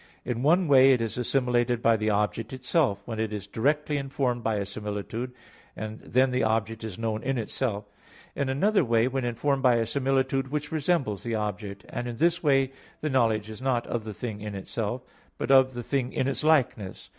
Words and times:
In 0.25 0.41
one 0.41 0.67
way 0.67 0.93
it 0.93 0.99
is 0.99 1.15
assimilated 1.19 1.79
by 1.79 1.95
the 1.95 2.09
object 2.09 2.53
itself, 2.53 3.03
when 3.05 3.19
it 3.19 3.31
is 3.31 3.45
directly 3.45 3.97
informed 3.97 4.43
by 4.43 4.55
a 4.55 4.65
similitude, 4.65 5.31
and 5.75 5.99
then 5.99 6.31
the 6.31 6.41
object 6.43 6.83
is 6.83 6.97
known 6.97 7.21
in 7.21 7.37
itself. 7.37 7.85
In 8.35 8.49
another 8.49 8.83
way 8.83 9.07
when 9.07 9.23
informed 9.25 9.61
by 9.61 9.75
a 9.75 9.85
similitude 9.85 10.47
which 10.49 10.71
resembles 10.71 11.21
the 11.21 11.35
object; 11.35 11.85
and 11.87 12.07
in 12.07 12.17
this 12.17 12.41
way, 12.41 12.71
the 13.01 13.11
knowledge 13.11 13.47
is 13.47 13.61
not 13.61 13.85
of 13.85 14.03
the 14.03 14.13
thing 14.15 14.41
in 14.41 14.55
itself, 14.55 15.03
but 15.37 15.51
of 15.51 15.75
the 15.75 15.83
thing 15.83 16.11
in 16.11 16.27
its 16.27 16.43
likeness. 16.43 17.09